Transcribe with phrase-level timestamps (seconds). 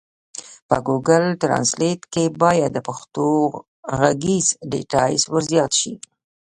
[0.67, 3.27] په ګوګل ټرانزلېټ کي بايد د پښتو
[3.99, 5.93] ږغيز ډيټابيس ورزيات سي.